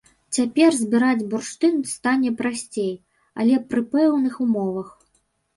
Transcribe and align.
Цяпер 0.35 0.69
збіраць 0.77 1.27
бурштын 1.33 1.75
стане 1.91 2.29
прасцей, 2.39 2.89
але 3.45 3.61
пры 3.75 3.81
пэўных 3.93 4.33
умовах. 4.47 4.89